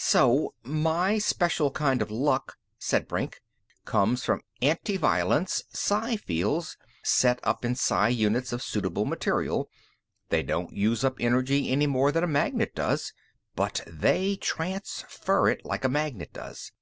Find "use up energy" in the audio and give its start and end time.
10.72-11.70